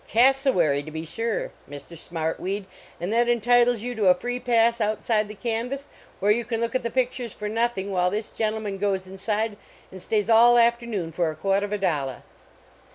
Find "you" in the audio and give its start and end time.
3.81-3.93, 6.31-6.43